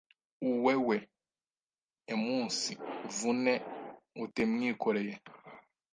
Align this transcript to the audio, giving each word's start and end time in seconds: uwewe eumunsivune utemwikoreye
uwewe 0.49 0.97
eumunsivune 2.11 3.53
utemwikoreye 4.23 5.15